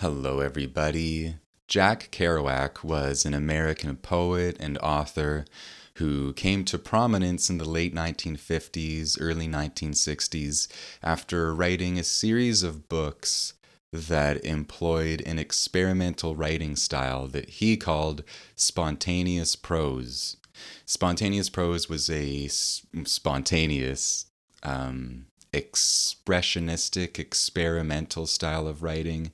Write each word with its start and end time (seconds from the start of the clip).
Hello, 0.00 0.40
everybody. 0.40 1.36
Jack 1.68 2.10
Kerouac 2.12 2.84
was 2.84 3.24
an 3.24 3.32
American 3.32 3.96
poet 3.96 4.54
and 4.60 4.76
author 4.78 5.46
who 5.94 6.34
came 6.34 6.66
to 6.66 6.78
prominence 6.78 7.48
in 7.48 7.56
the 7.56 7.64
late 7.64 7.94
1950s, 7.94 9.16
early 9.18 9.48
1960s 9.48 10.68
after 11.02 11.54
writing 11.54 11.98
a 11.98 12.04
series 12.04 12.62
of 12.62 12.90
books 12.90 13.54
that 13.90 14.44
employed 14.44 15.22
an 15.24 15.38
experimental 15.38 16.36
writing 16.36 16.76
style 16.76 17.26
that 17.28 17.48
he 17.48 17.78
called 17.78 18.22
spontaneous 18.54 19.56
prose. 19.56 20.36
Spontaneous 20.84 21.48
prose 21.48 21.88
was 21.88 22.10
a 22.10 22.48
spontaneous, 22.48 24.26
um, 24.62 25.24
expressionistic, 25.54 27.18
experimental 27.18 28.26
style 28.26 28.68
of 28.68 28.82
writing 28.82 29.32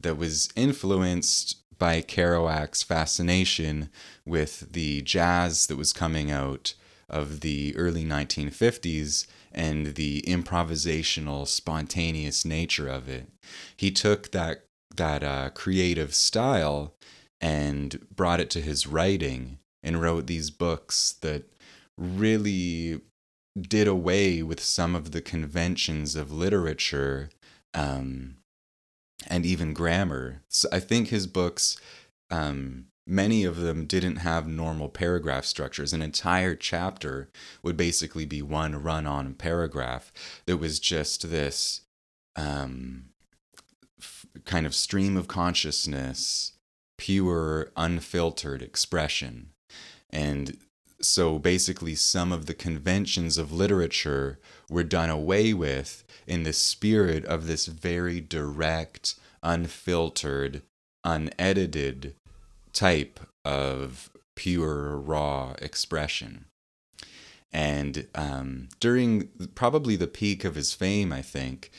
that 0.00 0.16
was 0.16 0.48
influenced 0.56 1.62
by 1.78 2.00
Kerouac's 2.00 2.82
fascination 2.82 3.90
with 4.24 4.72
the 4.72 5.02
jazz 5.02 5.66
that 5.66 5.76
was 5.76 5.92
coming 5.92 6.30
out 6.30 6.74
of 7.08 7.40
the 7.40 7.74
early 7.76 8.04
1950s 8.04 9.26
and 9.52 9.94
the 9.94 10.22
improvisational, 10.26 11.46
spontaneous 11.46 12.44
nature 12.44 12.88
of 12.88 13.08
it. 13.08 13.28
He 13.76 13.90
took 13.90 14.32
that 14.32 14.64
that 14.94 15.22
uh, 15.22 15.50
creative 15.50 16.14
style 16.14 16.94
and 17.40 18.06
brought 18.14 18.40
it 18.40 18.48
to 18.50 18.62
his 18.62 18.86
writing 18.86 19.58
and 19.82 20.00
wrote 20.00 20.26
these 20.26 20.50
books 20.50 21.14
that 21.20 21.44
really 21.98 23.00
did 23.60 23.86
away 23.86 24.42
with 24.42 24.60
some 24.60 24.94
of 24.94 25.12
the 25.12 25.20
conventions 25.20 26.16
of 26.16 26.32
literature 26.32 27.28
um, 27.74 28.36
and 29.26 29.46
even 29.46 29.74
grammar. 29.74 30.42
So 30.48 30.68
I 30.72 30.80
think 30.80 31.08
his 31.08 31.26
books, 31.26 31.76
um, 32.30 32.86
many 33.06 33.44
of 33.44 33.56
them 33.56 33.86
didn't 33.86 34.16
have 34.16 34.46
normal 34.46 34.88
paragraph 34.88 35.44
structures. 35.44 35.92
An 35.92 36.02
entire 36.02 36.54
chapter 36.54 37.30
would 37.62 37.76
basically 37.76 38.26
be 38.26 38.42
one 38.42 38.82
run 38.82 39.06
on 39.06 39.34
paragraph 39.34 40.12
that 40.46 40.58
was 40.58 40.80
just 40.80 41.30
this 41.30 41.82
um, 42.34 43.06
f- 44.00 44.26
kind 44.44 44.66
of 44.66 44.74
stream 44.74 45.16
of 45.16 45.28
consciousness, 45.28 46.52
pure, 46.98 47.70
unfiltered 47.76 48.62
expression. 48.62 49.50
And 50.10 50.58
so 51.00 51.38
basically, 51.38 51.94
some 51.94 52.32
of 52.32 52.46
the 52.46 52.54
conventions 52.54 53.38
of 53.38 53.52
literature 53.52 54.38
were 54.68 54.84
done 54.84 55.10
away 55.10 55.52
with 55.52 56.04
in 56.26 56.42
the 56.42 56.52
spirit 56.52 57.24
of 57.24 57.46
this 57.46 57.66
very 57.66 58.20
direct, 58.20 59.14
unfiltered, 59.42 60.62
unedited 61.04 62.14
type 62.72 63.20
of 63.44 64.10
pure, 64.34 64.96
raw 64.96 65.54
expression. 65.60 66.46
And 67.52 68.06
um, 68.14 68.68
during 68.80 69.28
probably 69.54 69.96
the 69.96 70.06
peak 70.06 70.44
of 70.44 70.56
his 70.56 70.74
fame, 70.74 71.12
I 71.12 71.22
think, 71.22 71.70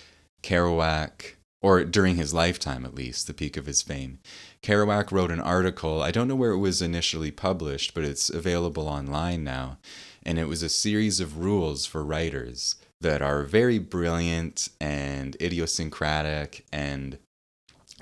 Kerouac 0.42 1.36
or 1.61 1.83
during 1.83 2.16
his 2.16 2.33
lifetime 2.33 2.86
at 2.86 2.94
least, 2.94 3.27
the 3.27 3.33
peak 3.33 3.58
of 3.58 3.66
his 3.66 3.81
fame. 3.81 4.19
Kerouac 4.61 5.11
wrote 5.11 5.31
an 5.31 5.39
article, 5.39 6.02
I 6.02 6.11
don't 6.11 6.27
know 6.27 6.36
where 6.36 6.52
it 6.52 6.59
was 6.59 6.81
initially 6.81 7.31
published, 7.31 7.94
but 7.94 8.03
it's 8.03 8.30
available 8.30 8.88
online 8.88 9.44
now. 9.44 9.77
And 10.23 10.38
it 10.38 10.47
was 10.47 10.61
a 10.61 10.69
series 10.69 11.19
of 11.19 11.39
rules 11.39 11.86
for 11.86 12.03
writers 12.03 12.75
that 13.02 13.22
are 13.22 13.44
very 13.44 13.80
brilliant 13.80 14.69
and 14.81 15.36
idiosyncratic, 15.41 16.66
and 16.72 17.17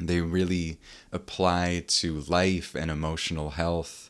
they 0.02 0.22
really 0.22 0.80
apply 1.12 1.84
to 1.88 2.22
life 2.22 2.76
and 2.76 2.90
emotional 2.92 3.52
health 3.52 4.10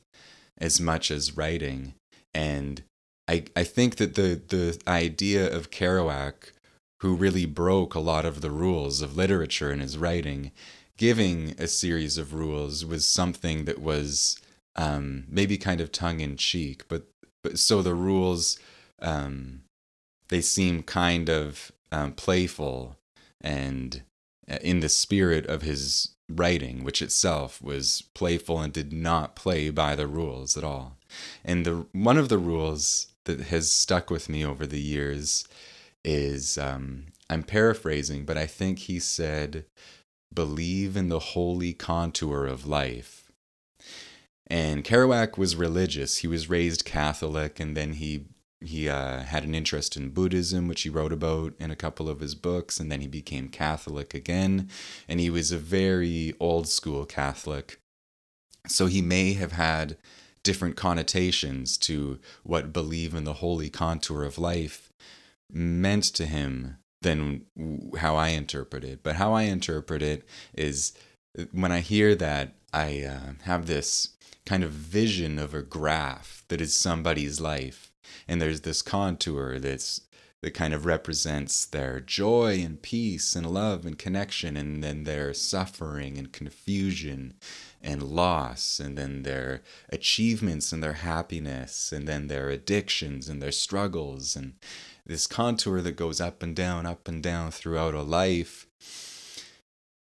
as 0.58 0.80
much 0.80 1.12
as 1.12 1.36
writing. 1.38 1.94
And 2.34 2.84
I, 3.28 3.46
I 3.56 3.64
think 3.64 3.98
that 3.98 4.16
the, 4.16 4.42
the 4.48 4.80
idea 4.88 5.54
of 5.54 5.72
Kerouac 5.72 6.52
who 7.00 7.16
really 7.16 7.46
broke 7.46 7.94
a 7.94 8.00
lot 8.00 8.26
of 8.26 8.42
the 8.42 8.52
rules 8.52 9.02
of 9.02 9.18
literature 9.18 9.72
in 9.72 9.80
his 9.80 9.98
writing, 9.98 10.52
giving 10.98 11.56
a 11.60 11.68
series 11.68 12.18
of 12.18 12.34
rules 12.34 12.86
was 12.86 13.06
something 13.06 13.66
that 13.66 13.80
was 13.80 14.40
um, 14.76 15.26
maybe 15.28 15.58
kind 15.58 15.82
of 15.82 15.92
tongue 15.92 16.20
in 16.20 16.38
cheek, 16.38 16.84
but 16.88 17.04
but 17.44 17.60
so 17.60 17.82
the 17.82 17.94
rules 17.94 18.58
um, 19.02 19.62
they 20.30 20.42
seem 20.42 20.84
kind 20.84 21.30
of 21.30 21.72
um, 21.92 22.14
playful 22.14 22.98
and 23.42 24.02
uh, 24.50 24.58
in 24.62 24.80
the 24.80 24.90
spirit 24.90 25.46
of 25.46 25.62
his 25.62 26.16
writing, 26.30 26.84
which 26.84 27.02
itself 27.02 27.62
was 27.62 28.04
playful 28.14 28.60
and 28.60 28.74
did 28.74 28.92
not 28.92 29.36
play 29.36 29.70
by 29.70 29.96
the 29.96 30.08
rules 30.08 30.58
at 30.58 30.64
all. 30.64 30.98
And 31.44 31.66
the 31.66 31.86
one 31.92 32.18
of 32.18 32.30
the 32.30 32.38
rules 32.38 33.08
that 33.26 33.42
has 33.42 33.72
stuck 33.72 34.10
with 34.10 34.30
me 34.30 34.46
over 34.46 34.66
the 34.66 34.82
years 34.82 35.46
is 36.06 36.58
um, 36.58 37.08
I'm 37.30 37.44
paraphrasing, 37.44 38.24
but 38.26 38.38
I 38.38 38.46
think 38.46 38.80
he 38.80 39.00
said, 39.00 39.66
believe 40.34 40.96
in 40.96 41.10
the 41.10 41.20
holy 41.20 41.74
contour 41.74 42.46
of 42.46 42.68
life. 42.68 43.32
And 44.48 44.84
Kerouac 44.84 45.38
was 45.38 45.56
religious. 45.56 46.18
He 46.18 46.28
was 46.28 46.50
raised 46.50 46.86
Catholic, 46.86 47.60
and 47.60 47.76
then 47.76 47.94
he 47.94 48.26
he 48.62 48.88
uh, 48.88 49.20
had 49.20 49.44
an 49.44 49.54
interest 49.54 49.98
in 49.98 50.10
Buddhism, 50.10 50.68
which 50.68 50.84
he 50.84 50.90
wrote 50.90 51.12
about 51.12 51.54
in 51.60 51.72
a 51.72 51.76
couple 51.76 52.10
of 52.10 52.20
his 52.20 52.36
books, 52.36 52.80
and 52.80 52.92
then 52.92 53.02
he 53.02 53.08
became 53.08 53.50
Catholic 53.50 54.14
again. 54.14 54.70
And 55.08 55.20
he 55.20 55.30
was 55.30 55.52
a 55.52 55.58
very 55.58 56.34
old 56.40 56.68
school 56.68 57.06
Catholic. 57.06 57.80
So 58.68 58.88
he 58.88 59.02
may 59.02 59.34
have 59.34 59.52
had 59.52 59.98
different 60.42 60.76
connotations 60.76 61.78
to 61.80 62.20
what 62.44 62.74
believe 62.74 63.14
in 63.14 63.24
the 63.24 63.34
holy 63.34 63.70
contour 63.70 64.24
of 64.24 64.38
life 64.38 64.85
meant 65.52 66.04
to 66.06 66.26
him 66.26 66.78
than 67.02 67.46
how 67.98 68.16
I 68.16 68.30
interpret 68.30 68.84
it. 68.84 69.02
But 69.04 69.16
how 69.16 69.34
I 69.34 69.44
interpret 69.44 70.02
it 70.02 70.28
is 70.54 70.94
when 71.52 71.72
I 71.72 71.80
hear 71.80 72.16
that, 72.16 72.56
I 72.74 73.04
uh, 73.04 73.34
have 73.44 73.68
this 73.68 74.10
kind 74.46 74.64
of 74.64 74.72
vision 74.72 75.40
of 75.40 75.54
a 75.54 75.62
graph 75.62 76.44
that 76.50 76.62
is 76.62 76.76
somebody's 76.76 77.40
life. 77.40 77.92
And 78.28 78.42
there's 78.42 78.62
this 78.62 78.82
contour 78.82 79.60
that's 79.60 80.02
that 80.42 80.54
kind 80.54 80.76
of 80.76 80.86
represents 80.86 81.66
their 81.66 82.00
joy 82.00 82.62
and 82.64 82.80
peace 82.80 83.36
and 83.36 83.50
love 83.50 83.84
and 83.84 83.98
connection, 83.98 84.56
and 84.56 84.84
then 84.84 85.04
their 85.04 85.34
suffering 85.34 86.20
and 86.20 86.32
confusion 86.32 87.34
and 87.86 88.02
loss, 88.02 88.80
and 88.80 88.98
then 88.98 89.24
their 89.24 89.62
achievements 89.90 90.74
and 90.74 90.84
their 90.84 90.94
happiness, 90.94 91.92
and 91.92 92.08
then 92.08 92.28
their 92.28 92.50
addictions 92.50 93.30
and 93.30 93.42
their 93.42 93.52
struggles. 93.52 94.36
And 94.36 94.56
this 95.06 95.28
contour 95.28 95.82
that 95.82 95.96
goes 95.96 96.20
up 96.20 96.42
and 96.42 96.56
down, 96.56 96.86
up 96.86 97.08
and 97.08 97.22
down 97.22 97.52
throughout 97.52 97.94
a 97.94 98.02
life, 98.02 98.68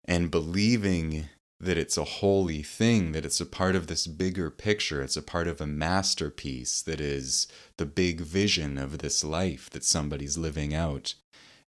and 0.03 0.31
believing 0.31 1.29
that 1.59 1.77
it's 1.77 1.97
a 1.97 2.03
holy 2.03 2.61
thing, 2.61 3.11
that 3.13 3.25
it's 3.25 3.39
a 3.39 3.45
part 3.45 3.75
of 3.75 3.87
this 3.87 4.07
bigger 4.07 4.49
picture, 4.49 5.01
it's 5.01 5.17
a 5.17 5.21
part 5.21 5.47
of 5.47 5.61
a 5.61 5.67
masterpiece 5.67 6.81
that 6.81 6.99
is 6.99 7.47
the 7.77 7.85
big 7.85 8.21
vision 8.21 8.77
of 8.77 8.97
this 8.97 9.23
life 9.23 9.69
that 9.69 9.83
somebody's 9.83 10.37
living 10.37 10.73
out. 10.73 11.13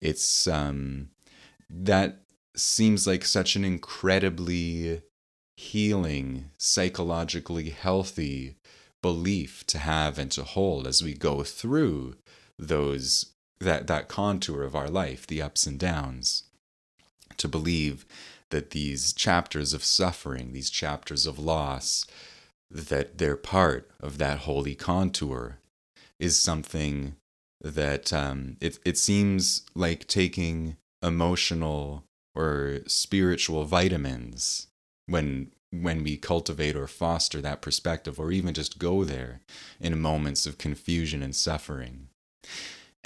It's 0.01 0.47
um 0.47 1.11
that 1.71 2.21
seems 2.57 3.07
like 3.07 3.25
such 3.25 3.55
an 3.57 3.65
incredibly 3.65 5.03
healing, 5.73 6.51
psychologically 6.59 7.71
healthy 7.71 8.57
belief 9.03 9.65
to 9.67 9.79
have 9.79 10.19
and 10.19 10.31
to 10.33 10.43
hold 10.43 10.87
as 10.87 11.03
we 11.03 11.15
go 11.15 11.43
through 11.43 12.17
those 12.59 13.33
that 13.61 13.87
that 13.87 14.09
contour 14.09 14.63
of 14.63 14.75
our 14.75 14.89
life, 14.89 15.27
the 15.27 15.43
ups 15.43 15.67
and 15.67 15.79
downs. 15.79 16.45
To 17.39 17.49
believe 17.49 18.07
that 18.51 18.71
these 18.71 19.13
chapters 19.13 19.73
of 19.75 19.85
suffering, 19.85 20.53
these 20.53 20.71
chapters 20.71 21.27
of 21.27 21.39
loss, 21.39 22.07
that 22.71 23.19
they're 23.19 23.37
part 23.37 23.91
of 24.01 24.19
that 24.19 24.41
holy 24.41 24.75
contour 24.75 25.59
is 26.19 26.39
something 26.39 27.17
that 27.61 28.13
um, 28.13 28.57
it, 28.61 28.79
it 28.85 28.99
seems 28.99 29.63
like 29.75 30.07
taking 30.07 30.77
emotional 31.03 32.05
or 32.35 32.81
spiritual 32.87 33.65
vitamins 33.65 34.69
when 35.07 35.51
when 35.71 36.03
we 36.03 36.17
cultivate 36.17 36.77
or 36.77 36.87
foster 36.87 37.41
that 37.41 37.61
perspective 37.61 38.19
or 38.19 38.31
even 38.33 38.55
just 38.55 38.79
go 38.79 39.05
there 39.05 39.41
in 39.81 40.01
moments 40.01 40.47
of 40.47 40.59
confusion 40.59 41.23
and 41.23 41.35
suffering 41.35 42.09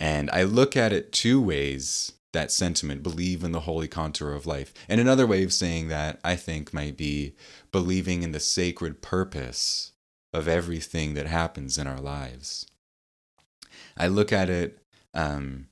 and 0.01 0.31
I 0.31 0.45
look 0.45 0.77
at 0.77 0.95
it 0.95 1.13
two 1.13 1.41
ways 1.41 2.13
that 2.33 2.51
sentiment, 2.51 3.03
believe 3.03 3.45
in 3.45 3.53
the 3.53 3.61
holy 3.61 3.89
contour 3.89 4.33
of 4.33 4.47
life. 4.47 4.73
And 4.89 5.01
another 5.01 5.27
way 5.27 5.43
of 5.43 5.53
saying 5.53 5.89
that, 5.89 6.19
I 6.25 6.37
think, 6.37 6.73
might 6.73 6.97
be 6.97 7.35
believing 7.71 8.23
in 8.23 8.33
the 8.33 8.41
sacred 8.41 9.03
purpose 9.03 9.93
of 10.33 10.49
everything 10.49 11.15
that 11.15 11.27
happens 11.27 11.77
in 11.77 11.87
our 11.87 12.01
lives. 12.01 12.67
I 13.97 14.07
look 14.07 14.33
at 14.33 14.49
it 14.49 14.79
um, 15.13 15.67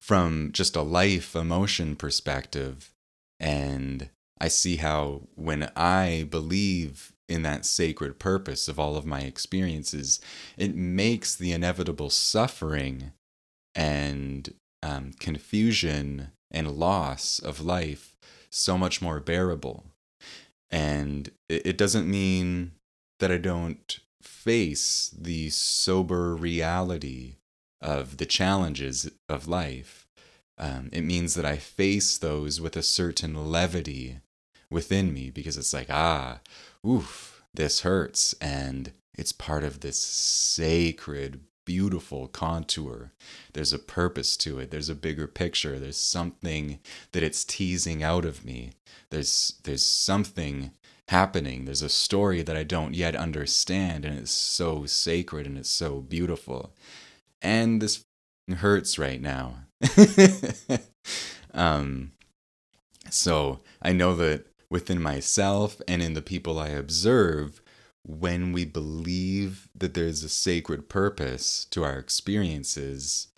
from 0.00 0.50
just 0.52 0.76
a 0.76 0.82
life 0.82 1.34
emotion 1.34 1.96
perspective, 1.96 2.92
and 3.40 4.10
I 4.42 4.48
see 4.48 4.78
how 4.78 5.22
when 5.36 5.70
I 5.76 6.26
believe 6.28 7.12
in 7.28 7.42
that 7.42 7.64
sacred 7.64 8.18
purpose 8.18 8.66
of 8.66 8.76
all 8.76 8.96
of 8.96 9.06
my 9.06 9.20
experiences, 9.20 10.20
it 10.58 10.74
makes 10.74 11.36
the 11.36 11.52
inevitable 11.52 12.10
suffering 12.10 13.12
and 13.76 14.52
um, 14.82 15.12
confusion 15.20 16.32
and 16.50 16.72
loss 16.72 17.38
of 17.38 17.60
life 17.60 18.16
so 18.50 18.76
much 18.76 19.00
more 19.00 19.20
bearable. 19.20 19.84
And 20.72 21.30
it, 21.48 21.78
doesn't 21.78 22.10
mean 22.10 22.72
that 23.20 23.30
I 23.30 23.38
don't 23.38 24.00
face 24.20 25.14
the 25.16 25.50
sober 25.50 26.34
reality 26.34 27.36
of 27.80 28.16
the 28.16 28.26
challenges 28.26 29.08
of 29.28 29.46
life. 29.46 30.08
Um, 30.58 30.90
it 30.92 31.02
means 31.02 31.34
that 31.34 31.44
I 31.46 31.58
face 31.58 32.18
those 32.18 32.60
with 32.60 32.76
a 32.76 32.82
certain 32.82 33.50
levity 33.52 34.18
within 34.72 35.12
me 35.12 35.30
because 35.30 35.56
it's 35.56 35.72
like, 35.72 35.88
ah, 35.90 36.40
oof, 36.86 37.42
this 37.54 37.80
hurts. 37.80 38.34
And 38.40 38.92
it's 39.16 39.32
part 39.32 39.62
of 39.64 39.80
this 39.80 39.98
sacred, 39.98 41.40
beautiful 41.64 42.28
contour. 42.28 43.12
There's 43.52 43.72
a 43.72 43.78
purpose 43.78 44.36
to 44.38 44.58
it. 44.58 44.70
There's 44.70 44.88
a 44.88 44.94
bigger 44.94 45.26
picture. 45.26 45.78
There's 45.78 45.96
something 45.96 46.80
that 47.12 47.22
it's 47.22 47.44
teasing 47.44 48.02
out 48.02 48.24
of 48.24 48.44
me. 48.44 48.72
There's 49.10 49.60
there's 49.64 49.84
something 49.84 50.72
happening. 51.08 51.64
There's 51.64 51.82
a 51.82 51.88
story 51.88 52.42
that 52.42 52.56
I 52.56 52.62
don't 52.62 52.94
yet 52.94 53.14
understand 53.14 54.04
and 54.04 54.18
it's 54.18 54.30
so 54.30 54.86
sacred 54.86 55.46
and 55.46 55.58
it's 55.58 55.70
so 55.70 56.00
beautiful. 56.00 56.74
And 57.42 57.82
this 57.82 58.04
hurts 58.56 58.98
right 58.98 59.20
now. 59.20 59.56
um 61.54 62.12
so 63.10 63.60
I 63.82 63.92
know 63.92 64.16
that 64.16 64.46
within 64.72 65.02
myself 65.02 65.82
and 65.86 66.00
in 66.02 66.14
the 66.14 66.22
people 66.22 66.58
I 66.58 66.68
observe, 66.68 67.60
when 68.06 68.52
we 68.52 68.64
believe 68.64 69.68
that 69.74 69.92
there's 69.92 70.24
a 70.24 70.30
sacred 70.30 70.88
purpose 70.88 71.66
to 71.66 71.84
our 71.84 71.98
experiences, 71.98 73.28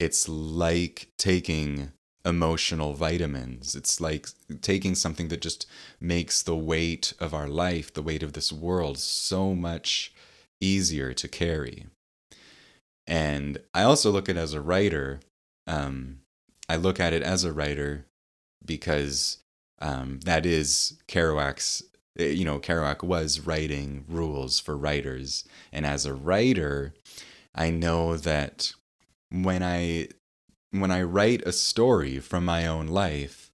it's 0.00 0.26
like 0.26 1.08
taking 1.18 1.92
emotional 2.24 2.94
vitamins. 2.94 3.74
It's 3.74 4.00
like 4.00 4.28
taking 4.62 4.94
something 4.94 5.28
that 5.28 5.42
just 5.42 5.66
makes 6.00 6.42
the 6.42 6.56
weight 6.56 7.12
of 7.20 7.34
our 7.34 7.46
life, 7.46 7.92
the 7.92 8.02
weight 8.02 8.22
of 8.22 8.32
this 8.32 8.50
world, 8.50 8.96
so 8.98 9.54
much 9.54 10.14
easier 10.62 11.12
to 11.12 11.28
carry. 11.28 11.88
And 13.06 13.58
I 13.74 13.82
also 13.82 14.10
look 14.10 14.30
at 14.30 14.38
it 14.38 14.40
as 14.40 14.54
a 14.54 14.62
writer. 14.62 15.20
Um, 15.66 16.20
I 16.70 16.76
look 16.76 16.98
at 16.98 17.12
it 17.12 17.22
as 17.22 17.44
a 17.44 17.52
writer 17.52 18.06
because 18.64 19.43
um, 19.84 20.18
that 20.24 20.44
is 20.44 20.98
Kerouac's 21.06 21.84
Eh, 22.18 22.28
you 22.28 22.44
know, 22.44 22.58
Kerouac 22.58 23.02
was 23.02 23.40
writing 23.40 24.04
rules 24.08 24.60
for 24.60 24.76
writers. 24.76 25.44
And 25.72 25.84
as 25.84 26.06
a 26.06 26.14
writer, 26.14 26.94
I 27.54 27.70
know 27.70 28.16
that 28.16 28.72
when 29.30 29.62
I 29.62 30.08
when 30.70 30.90
I 30.90 31.02
write 31.02 31.42
a 31.46 31.52
story 31.52 32.18
from 32.18 32.44
my 32.44 32.66
own 32.66 32.88
life 32.88 33.50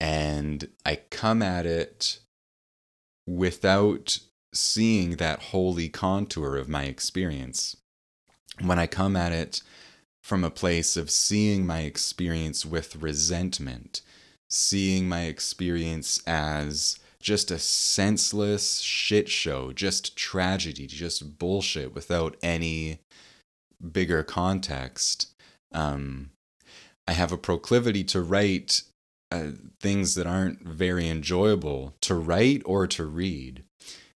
and 0.00 0.68
I 0.84 0.96
come 1.10 1.42
at 1.42 1.64
it 1.64 2.18
without 3.26 4.18
seeing 4.52 5.12
that 5.16 5.42
holy 5.42 5.88
contour 5.88 6.56
of 6.56 6.68
my 6.68 6.84
experience, 6.84 7.76
when 8.60 8.80
I 8.80 8.88
come 8.88 9.16
at 9.16 9.30
it 9.30 9.62
from 10.24 10.42
a 10.42 10.50
place 10.50 10.96
of 10.96 11.10
seeing 11.10 11.64
my 11.64 11.80
experience 11.80 12.66
with 12.66 12.96
resentment, 12.96 14.02
seeing 14.50 15.08
my 15.08 15.22
experience 15.22 16.22
as 16.26 16.98
just 17.20 17.50
a 17.50 17.58
senseless 17.58 18.80
shit 18.80 19.28
show, 19.28 19.72
just 19.72 20.16
tragedy, 20.16 20.86
just 20.86 21.38
bullshit 21.38 21.94
without 21.94 22.36
any 22.42 22.98
bigger 23.92 24.22
context. 24.22 25.32
Um, 25.72 26.30
I 27.06 27.12
have 27.12 27.32
a 27.32 27.38
proclivity 27.38 28.04
to 28.04 28.22
write 28.22 28.82
uh, 29.30 29.50
things 29.80 30.14
that 30.14 30.26
aren't 30.26 30.62
very 30.62 31.08
enjoyable 31.08 31.94
to 32.00 32.14
write 32.14 32.62
or 32.64 32.86
to 32.88 33.04
read. 33.04 33.64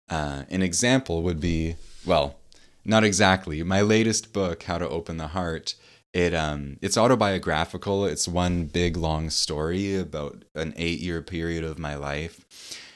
Uh, 0.08 0.44
an 0.48 0.62
example 0.62 1.22
would 1.22 1.40
be, 1.40 1.76
well, 2.06 2.36
not 2.84 3.04
exactly. 3.04 3.62
My 3.62 3.80
latest 3.80 4.32
book, 4.32 4.64
How 4.64 4.78
to 4.78 4.88
Open 4.88 5.16
the 5.16 5.28
Heart, 5.28 5.74
it 6.12 6.34
um 6.34 6.78
it's 6.82 6.98
autobiographical. 6.98 8.04
It's 8.06 8.28
one 8.28 8.66
big 8.66 8.96
long 8.96 9.30
story 9.30 9.96
about 9.96 10.44
an 10.54 10.72
8-year 10.72 11.22
period 11.22 11.64
of 11.64 11.78
my 11.78 11.94
life 11.94 12.44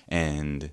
and 0.08 0.70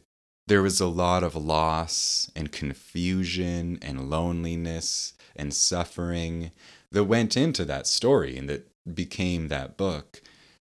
there 0.47 0.61
was 0.61 0.79
a 0.79 0.87
lot 0.87 1.23
of 1.23 1.35
loss 1.35 2.29
and 2.35 2.51
confusion 2.51 3.79
and 3.81 4.09
loneliness 4.09 5.13
and 5.35 5.53
suffering 5.53 6.51
that 6.91 7.05
went 7.05 7.37
into 7.37 7.65
that 7.65 7.87
story 7.87 8.37
and 8.37 8.49
that 8.49 8.67
became 8.93 9.47
that 9.47 9.77
book. 9.77 10.21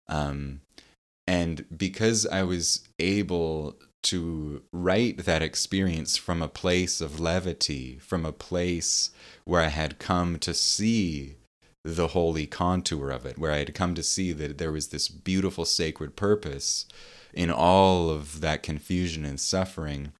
Um, 0.07 0.61
and 1.25 1.65
because 1.75 2.25
I 2.25 2.43
was 2.43 2.87
able 2.97 3.77
to 4.01 4.63
write 4.71 5.25
that 5.25 5.41
experience 5.41 6.17
from 6.17 6.41
a 6.41 6.47
place 6.47 7.01
of 7.01 7.19
levity, 7.19 7.99
from 7.99 8.25
a 8.25 8.31
place 8.31 9.11
where 9.45 9.61
I 9.61 9.67
had 9.67 9.99
come 9.99 10.39
to 10.39 10.53
see 10.53 11.35
the 11.95 12.09
holy 12.09 12.47
contour 12.47 13.09
of 13.09 13.25
it, 13.25 13.37
where 13.37 13.51
I 13.51 13.57
had 13.57 13.73
come 13.73 13.95
to 13.95 14.03
see 14.03 14.31
that 14.33 14.57
there 14.57 14.71
was 14.71 14.87
this 14.87 15.07
beautiful 15.07 15.65
sacred 15.65 16.15
purpose 16.15 16.85
in 17.33 17.51
all 17.51 18.09
of 18.09 18.41
that 18.41 18.63
confusion 18.63 19.25
and 19.25 19.39
suffering, 19.39 20.13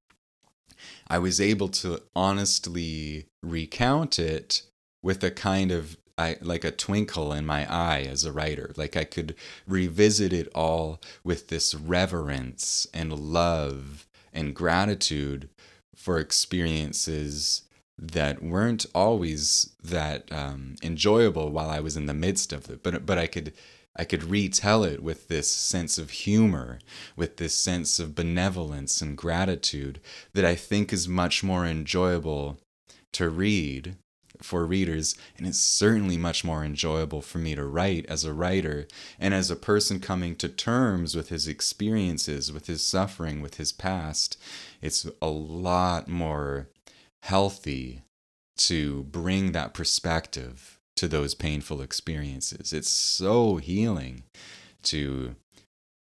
I 1.08 1.18
was 1.18 1.40
able 1.40 1.68
to 1.68 2.02
honestly 2.14 3.26
recount 3.42 4.18
it 4.18 4.62
with 5.02 5.22
a 5.24 5.30
kind 5.30 5.72
of 5.72 5.96
I, 6.16 6.36
like 6.42 6.64
a 6.64 6.70
twinkle 6.70 7.32
in 7.32 7.46
my 7.46 7.70
eye 7.72 8.02
as 8.02 8.24
a 8.24 8.32
writer. 8.32 8.72
Like 8.76 8.94
I 8.94 9.04
could 9.04 9.34
revisit 9.66 10.34
it 10.34 10.48
all 10.54 11.00
with 11.24 11.48
this 11.48 11.74
reverence 11.74 12.86
and 12.92 13.18
love 13.18 14.06
and 14.32 14.54
gratitude 14.54 15.48
for 15.96 16.18
experiences 16.18 17.62
that 18.00 18.42
weren't 18.42 18.86
always 18.94 19.74
that 19.82 20.32
um, 20.32 20.76
enjoyable 20.82 21.50
while 21.50 21.68
I 21.68 21.80
was 21.80 21.96
in 21.96 22.06
the 22.06 22.14
midst 22.14 22.52
of 22.52 22.70
it. 22.70 22.82
But 22.82 23.04
but 23.04 23.18
I 23.18 23.26
could 23.26 23.52
I 23.94 24.04
could 24.04 24.24
retell 24.24 24.84
it 24.84 25.02
with 25.02 25.28
this 25.28 25.50
sense 25.50 25.98
of 25.98 26.10
humor, 26.10 26.78
with 27.16 27.36
this 27.36 27.54
sense 27.54 27.98
of 27.98 28.14
benevolence 28.14 29.02
and 29.02 29.16
gratitude 29.16 30.00
that 30.32 30.44
I 30.44 30.54
think 30.54 30.92
is 30.92 31.06
much 31.06 31.42
more 31.42 31.66
enjoyable 31.66 32.58
to 33.12 33.28
read 33.28 33.96
for 34.40 34.64
readers, 34.64 35.16
and 35.36 35.46
it's 35.46 35.58
certainly 35.58 36.16
much 36.16 36.44
more 36.44 36.64
enjoyable 36.64 37.20
for 37.20 37.36
me 37.36 37.54
to 37.54 37.64
write 37.64 38.06
as 38.06 38.24
a 38.24 38.32
writer 38.32 38.86
and 39.18 39.34
as 39.34 39.50
a 39.50 39.56
person 39.56 40.00
coming 40.00 40.34
to 40.36 40.48
terms 40.48 41.14
with 41.14 41.28
his 41.28 41.46
experiences, 41.46 42.50
with 42.50 42.66
his 42.66 42.82
suffering, 42.82 43.42
with 43.42 43.56
his 43.56 43.72
past. 43.72 44.38
It's 44.80 45.06
a 45.20 45.28
lot 45.28 46.08
more 46.08 46.68
healthy 47.22 48.02
to 48.56 49.04
bring 49.04 49.52
that 49.52 49.74
perspective 49.74 50.78
to 50.96 51.08
those 51.08 51.34
painful 51.34 51.80
experiences. 51.80 52.72
It's 52.72 52.90
so 52.90 53.56
healing 53.56 54.24
to 54.84 55.36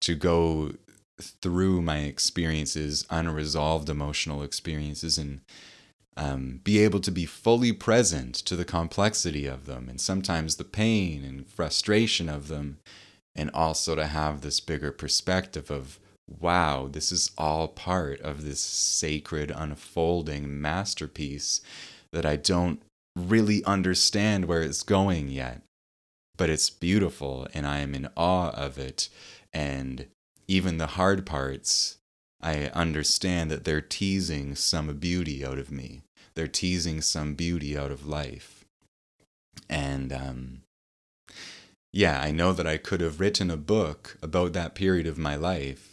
to 0.01 0.15
go 0.15 0.73
through 1.19 1.81
my 1.81 1.99
experiences, 1.99 3.05
unresolved 3.09 3.89
emotional 3.89 4.43
experiences, 4.43 5.17
and 5.17 5.41
um, 6.17 6.59
be 6.63 6.79
able 6.79 6.99
to 6.99 7.11
be 7.11 7.25
fully 7.25 7.71
present 7.71 8.35
to 8.35 8.55
the 8.55 8.65
complexity 8.65 9.47
of 9.47 9.65
them 9.65 9.87
and 9.89 9.99
sometimes 9.99 10.57
the 10.57 10.63
pain 10.63 11.23
and 11.23 11.47
frustration 11.47 12.29
of 12.29 12.49
them, 12.49 12.79
and 13.35 13.49
also 13.51 13.95
to 13.95 14.05
have 14.05 14.41
this 14.41 14.59
bigger 14.59 14.91
perspective 14.91 15.71
of, 15.71 15.99
wow, 16.27 16.87
this 16.91 17.11
is 17.11 17.31
all 17.37 17.67
part 17.67 18.21
of 18.21 18.43
this 18.43 18.59
sacred 18.59 19.51
unfolding 19.51 20.61
masterpiece 20.61 21.61
that 22.11 22.25
I 22.25 22.35
don't 22.35 22.81
really 23.15 23.63
understand 23.65 24.45
where 24.45 24.61
it's 24.61 24.83
going 24.83 25.27
yet. 25.29 25.61
But 26.37 26.49
it's 26.49 26.69
beautiful 26.69 27.47
and 27.53 27.67
I 27.67 27.79
am 27.79 27.93
in 27.93 28.09
awe 28.17 28.49
of 28.49 28.77
it. 28.79 29.09
And 29.53 30.07
even 30.47 30.77
the 30.77 30.87
hard 30.87 31.25
parts, 31.25 31.97
I 32.41 32.67
understand 32.73 33.51
that 33.51 33.65
they're 33.65 33.81
teasing 33.81 34.55
some 34.55 34.95
beauty 34.97 35.45
out 35.45 35.59
of 35.59 35.71
me. 35.71 36.01
They're 36.35 36.47
teasing 36.47 37.01
some 37.01 37.35
beauty 37.35 37.77
out 37.77 37.91
of 37.91 38.07
life. 38.07 38.65
And 39.69 40.11
um, 40.11 40.61
yeah, 41.91 42.19
I 42.19 42.31
know 42.31 42.51
that 42.53 42.65
I 42.65 42.77
could 42.77 43.01
have 43.01 43.19
written 43.19 43.51
a 43.51 43.57
book 43.57 44.17
about 44.23 44.53
that 44.53 44.73
period 44.73 45.05
of 45.05 45.17
my 45.19 45.35
life 45.35 45.92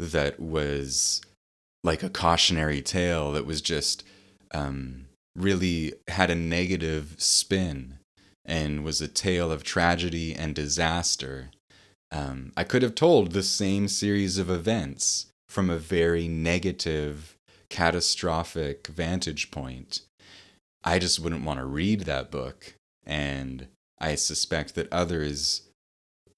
that 0.00 0.40
was 0.40 1.20
like 1.84 2.02
a 2.02 2.10
cautionary 2.10 2.82
tale 2.82 3.32
that 3.32 3.46
was 3.46 3.60
just 3.60 4.04
um, 4.52 5.06
really 5.36 5.92
had 6.08 6.30
a 6.30 6.34
negative 6.34 7.14
spin 7.18 7.98
and 8.44 8.82
was 8.82 9.00
a 9.00 9.08
tale 9.08 9.52
of 9.52 9.62
tragedy 9.62 10.34
and 10.34 10.54
disaster. 10.54 11.50
Um, 12.10 12.52
I 12.56 12.64
could 12.64 12.82
have 12.82 12.94
told 12.94 13.32
the 13.32 13.42
same 13.42 13.86
series 13.86 14.38
of 14.38 14.50
events 14.50 15.26
from 15.48 15.70
a 15.70 15.78
very 15.78 16.28
negative, 16.28 17.36
catastrophic 17.68 18.86
vantage 18.88 19.50
point. 19.50 20.00
I 20.82 20.98
just 20.98 21.20
wouldn't 21.20 21.44
want 21.44 21.60
to 21.60 21.66
read 21.66 22.00
that 22.00 22.30
book. 22.30 22.74
And 23.04 23.68
I 23.98 24.14
suspect 24.14 24.74
that 24.74 24.92
others 24.92 25.62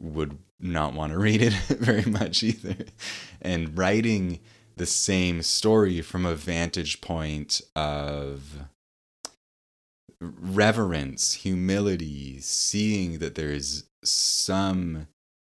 would 0.02 0.36
not 0.60 0.92
want 0.92 1.12
to 1.12 1.18
read 1.18 1.40
it 1.40 1.52
very 1.68 2.04
much 2.04 2.42
either. 2.42 2.76
And 3.40 3.76
writing 3.78 4.40
the 4.76 4.86
same 4.86 5.42
story 5.42 6.00
from 6.02 6.26
a 6.26 6.34
vantage 6.34 7.00
point 7.00 7.60
of 7.76 8.64
reverence, 10.20 11.34
humility, 11.34 12.40
seeing 12.40 13.18
that 13.18 13.34
there 13.34 13.50
is 13.50 13.84
some 14.04 15.08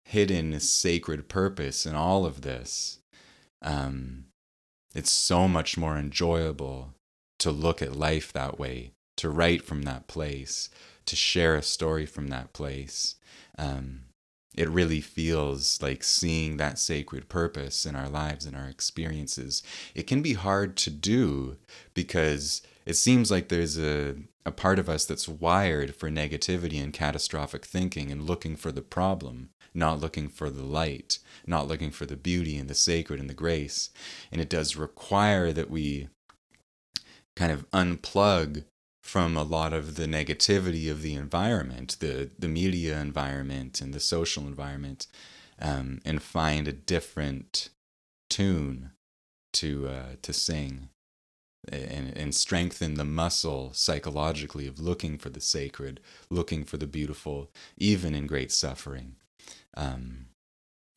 hidden 0.04 0.58
sacred 0.60 1.28
purpose 1.28 1.86
in 1.86 1.94
all 1.94 2.26
of 2.26 2.42
this. 2.42 2.98
Um, 3.62 4.26
it's 4.94 5.10
so 5.10 5.48
much 5.48 5.76
more 5.76 5.96
enjoyable 5.96 6.94
to 7.38 7.50
look 7.50 7.82
at 7.82 7.96
life 7.96 8.32
that 8.32 8.58
way, 8.58 8.92
to 9.16 9.28
write 9.28 9.62
from 9.62 9.82
that 9.82 10.06
place, 10.06 10.68
to 11.06 11.16
share 11.16 11.56
a 11.56 11.62
story 11.62 12.06
from 12.06 12.28
that 12.28 12.52
place. 12.52 13.16
Um, 13.58 14.00
it 14.54 14.68
really 14.68 15.00
feels 15.00 15.80
like 15.82 16.04
seeing 16.04 16.56
that 16.56 16.78
sacred 16.78 17.28
purpose 17.28 17.84
in 17.84 17.96
our 17.96 18.08
lives 18.08 18.46
and 18.46 18.56
our 18.56 18.66
experiences. 18.66 19.62
It 19.94 20.06
can 20.06 20.22
be 20.22 20.34
hard 20.34 20.76
to 20.78 20.90
do 20.90 21.56
because 21.92 22.62
it 22.86 22.94
seems 22.94 23.30
like 23.30 23.48
there's 23.48 23.78
a, 23.78 24.14
a 24.46 24.52
part 24.52 24.78
of 24.78 24.88
us 24.88 25.04
that's 25.04 25.28
wired 25.28 25.94
for 25.94 26.10
negativity 26.10 26.82
and 26.82 26.92
catastrophic 26.92 27.64
thinking 27.64 28.10
and 28.10 28.22
looking 28.22 28.56
for 28.56 28.70
the 28.70 28.82
problem, 28.82 29.50
not 29.72 30.00
looking 30.00 30.28
for 30.28 30.50
the 30.50 30.64
light, 30.64 31.18
not 31.46 31.66
looking 31.66 31.90
for 31.90 32.06
the 32.06 32.16
beauty 32.16 32.56
and 32.56 32.68
the 32.68 32.74
sacred 32.74 33.18
and 33.18 33.28
the 33.28 33.34
grace. 33.34 33.90
And 34.30 34.40
it 34.40 34.50
does 34.50 34.76
require 34.76 35.52
that 35.52 35.70
we 35.70 36.08
kind 37.34 37.50
of 37.50 37.68
unplug 37.70 38.64
from 39.14 39.36
a 39.36 39.44
lot 39.44 39.72
of 39.72 39.94
the 39.94 40.06
negativity 40.06 40.90
of 40.90 41.00
the 41.00 41.14
environment, 41.14 41.96
the 42.00 42.30
the 42.36 42.48
media 42.48 43.00
environment 43.00 43.80
and 43.80 43.94
the 43.94 44.00
social 44.00 44.42
environment, 44.44 45.06
um, 45.60 46.00
and 46.04 46.20
find 46.20 46.66
a 46.66 46.72
different 46.72 47.68
tune 48.28 48.90
to 49.52 49.86
uh, 49.86 50.16
to 50.20 50.32
sing, 50.32 50.88
and 51.70 52.12
and 52.16 52.34
strengthen 52.34 52.94
the 52.94 53.04
muscle 53.04 53.72
psychologically 53.72 54.66
of 54.66 54.80
looking 54.80 55.16
for 55.16 55.30
the 55.30 55.40
sacred, 55.40 56.00
looking 56.28 56.64
for 56.64 56.76
the 56.76 56.88
beautiful, 56.88 57.52
even 57.76 58.16
in 58.16 58.26
great 58.26 58.50
suffering. 58.50 59.14
Um, 59.76 60.26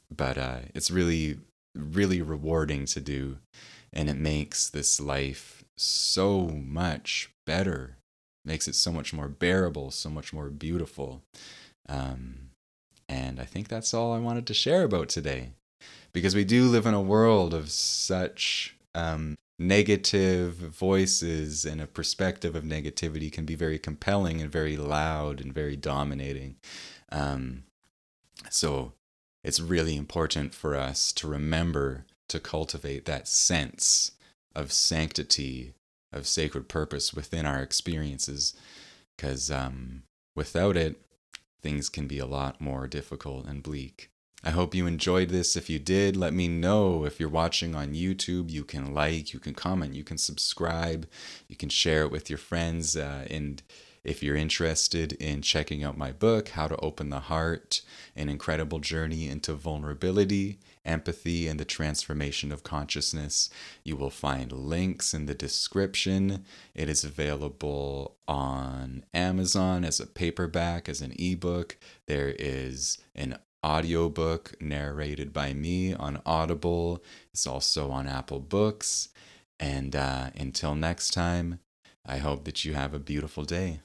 but 0.09 0.39
uh, 0.39 0.62
it's 0.74 0.89
really 0.89 1.38
really 1.75 2.24
rewarding 2.24 2.88
to 2.88 3.00
do, 3.00 3.38
and 3.93 4.09
it 4.09 4.17
makes 4.17 4.67
this 4.67 5.00
life 5.00 5.63
so 5.77 6.47
much 6.47 7.29
better, 7.45 7.96
makes 8.47 8.67
it 8.67 8.75
so 8.75 8.91
much 8.91 9.13
more 9.13 9.27
bearable, 9.27 9.91
so 9.91 10.09
much 10.09 10.33
more 10.33 10.49
beautiful. 10.49 11.21
Um, 11.87 12.49
and 13.07 13.39
I 13.39 13.45
think 13.45 13.67
that's 13.67 13.93
all 13.93 14.13
I 14.13 14.19
wanted 14.19 14.47
to 14.47 14.53
share 14.53 14.83
about 14.83 15.09
today. 15.09 15.51
Because 16.13 16.33
we 16.33 16.45
do 16.45 16.63
live 16.63 16.85
in 16.85 16.93
a 16.93 17.01
world 17.01 17.53
of 17.53 17.69
such 17.69 18.75
um, 18.95 19.35
negative 19.59 20.53
voices, 20.55 21.65
and 21.65 21.81
a 21.81 21.87
perspective 21.87 22.55
of 22.55 22.63
negativity 22.63 23.31
can 23.31 23.45
be 23.45 23.55
very 23.55 23.77
compelling 23.77 24.41
and 24.41 24.51
very 24.51 24.77
loud 24.77 25.41
and 25.41 25.53
very 25.53 25.75
dominating. 25.75 26.55
Um, 27.11 27.63
so 28.49 28.93
it's 29.43 29.59
really 29.59 29.95
important 29.95 30.53
for 30.53 30.75
us 30.75 31.11
to 31.13 31.27
remember 31.27 32.05
to 32.29 32.39
cultivate 32.39 33.05
that 33.05 33.27
sense 33.27 34.11
of 34.55 34.71
sanctity, 34.71 35.73
of 36.11 36.27
sacred 36.27 36.67
purpose 36.67 37.13
within 37.13 37.45
our 37.45 37.61
experiences, 37.61 38.53
because 39.15 39.51
um, 39.51 40.03
without 40.35 40.77
it, 40.77 41.01
things 41.61 41.89
can 41.89 42.07
be 42.07 42.19
a 42.19 42.25
lot 42.25 42.61
more 42.61 42.87
difficult 42.87 43.45
and 43.45 43.63
bleak. 43.63 44.09
I 44.43 44.51
hope 44.51 44.75
you 44.75 44.85
enjoyed 44.85 45.29
this. 45.29 45.55
If 45.55 45.69
you 45.69 45.79
did, 45.79 46.15
let 46.15 46.33
me 46.33 46.47
know. 46.47 47.05
If 47.05 47.19
you're 47.19 47.27
watching 47.27 47.73
on 47.73 47.95
YouTube, 47.95 48.51
you 48.51 48.63
can 48.63 48.93
like, 48.93 49.33
you 49.33 49.39
can 49.39 49.55
comment, 49.55 49.95
you 49.95 50.03
can 50.03 50.17
subscribe, 50.17 51.07
you 51.47 51.55
can 51.55 51.69
share 51.69 52.03
it 52.03 52.11
with 52.11 52.29
your 52.29 52.37
friends. 52.37 52.95
Uh, 52.95 53.25
and 53.29 53.63
if 54.03 54.21
you're 54.21 54.35
interested 54.35 55.13
in 55.13 55.41
checking 55.41 55.83
out 55.83 55.97
my 55.97 56.11
book, 56.11 56.49
How 56.49 56.67
to 56.67 56.77
Open 56.77 57.09
the 57.09 57.21
Heart 57.21 57.81
An 58.15 58.29
Incredible 58.29 58.79
Journey 58.79 59.27
into 59.27 59.53
Vulnerability, 59.53 60.59
Empathy, 60.88 61.48
and 61.48 61.60
the 61.60 61.65
Transformation 61.65 62.51
of 62.51 62.63
Consciousness, 62.63 63.50
you 63.84 63.96
will 63.96 64.10
find 64.10 64.51
links 64.51 65.13
in 65.13 65.25
the 65.25 65.36
description. 65.36 66.46
It 66.74 66.89
is 66.89 67.03
available 67.03 68.17
on 68.27 69.03
Amazon 69.13 69.84
as 69.84 70.00
a 70.00 70.08
paperback, 70.08 70.89
as 70.89 71.01
an 71.01 71.13
ebook. 71.20 71.77
There 72.08 72.34
is 72.39 72.98
an 73.13 73.38
audiobook 73.65 74.56
narrated 74.62 75.34
by 75.34 75.53
me 75.53 75.94
on 75.94 76.22
Audible. 76.25 77.03
It's 77.34 77.46
also 77.46 77.91
on 77.91 78.08
Apple 78.08 78.39
Books. 78.39 79.10
And 79.60 79.96
uh, 79.96 80.29
until 80.36 80.75
next 80.75 81.12
time, 81.12 81.60
I 82.06 82.17
hope 82.17 82.46
that 82.46 82.63
you 82.63 82.74
have 82.74 82.94
a 82.94 83.00
beautiful 83.00 83.44
day. 83.44 83.82